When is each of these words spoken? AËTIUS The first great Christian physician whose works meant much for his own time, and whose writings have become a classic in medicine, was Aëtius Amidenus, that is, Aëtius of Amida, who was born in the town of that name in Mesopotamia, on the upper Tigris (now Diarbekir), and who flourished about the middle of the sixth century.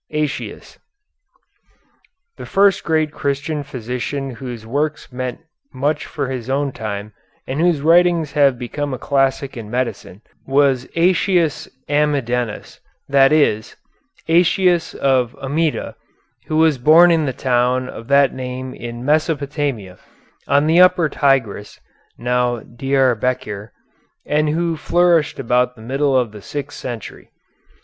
AËTIUS 0.11 0.79
The 2.37 2.47
first 2.47 2.83
great 2.83 3.11
Christian 3.11 3.61
physician 3.61 4.31
whose 4.31 4.65
works 4.65 5.11
meant 5.13 5.41
much 5.71 6.07
for 6.07 6.27
his 6.31 6.49
own 6.49 6.71
time, 6.71 7.13
and 7.45 7.61
whose 7.61 7.81
writings 7.83 8.31
have 8.31 8.57
become 8.57 8.95
a 8.95 8.97
classic 8.97 9.55
in 9.55 9.69
medicine, 9.69 10.23
was 10.47 10.87
Aëtius 10.97 11.67
Amidenus, 11.87 12.79
that 13.09 13.31
is, 13.31 13.75
Aëtius 14.27 14.95
of 14.95 15.35
Amida, 15.35 15.95
who 16.47 16.57
was 16.57 16.79
born 16.79 17.11
in 17.11 17.25
the 17.25 17.31
town 17.31 17.87
of 17.87 18.07
that 18.07 18.33
name 18.33 18.73
in 18.73 19.05
Mesopotamia, 19.05 19.99
on 20.47 20.65
the 20.65 20.81
upper 20.81 21.09
Tigris 21.09 21.79
(now 22.17 22.61
Diarbekir), 22.61 23.69
and 24.25 24.49
who 24.49 24.75
flourished 24.75 25.37
about 25.37 25.75
the 25.75 25.83
middle 25.83 26.17
of 26.17 26.31
the 26.31 26.41
sixth 26.41 26.79
century. 26.79 27.29